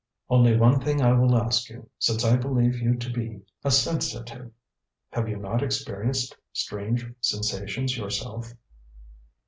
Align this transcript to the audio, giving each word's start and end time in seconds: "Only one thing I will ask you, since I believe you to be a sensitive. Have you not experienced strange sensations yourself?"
"Only 0.29 0.57
one 0.57 0.79
thing 0.81 0.99
I 0.99 1.13
will 1.13 1.37
ask 1.37 1.69
you, 1.69 1.87
since 1.99 2.23
I 2.25 2.35
believe 2.35 2.75
you 2.81 2.95
to 2.95 3.13
be 3.13 3.43
a 3.63 3.69
sensitive. 3.69 4.51
Have 5.11 5.29
you 5.29 5.37
not 5.37 5.61
experienced 5.61 6.35
strange 6.53 7.05
sensations 7.19 7.95
yourself?" 7.95 8.51